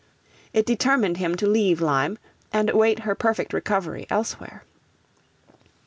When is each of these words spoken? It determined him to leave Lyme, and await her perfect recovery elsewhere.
It 0.51 0.65
determined 0.65 1.17
him 1.17 1.35
to 1.35 1.45
leave 1.45 1.79
Lyme, 1.79 2.17
and 2.51 2.71
await 2.71 3.01
her 3.01 3.13
perfect 3.13 3.53
recovery 3.53 4.07
elsewhere. 4.09 4.63